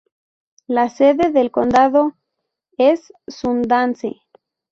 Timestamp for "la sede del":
0.65-1.51